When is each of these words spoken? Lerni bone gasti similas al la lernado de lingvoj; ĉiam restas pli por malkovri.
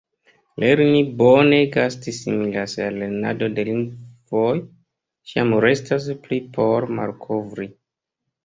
Lerni 0.61 1.01
bone 1.19 1.59
gasti 1.75 2.13
similas 2.19 2.73
al 2.85 2.97
la 3.01 3.03
lernado 3.03 3.49
de 3.59 3.67
lingvoj; 3.69 4.57
ĉiam 5.33 5.55
restas 5.67 6.11
pli 6.25 6.41
por 6.59 6.89
malkovri. 7.03 7.71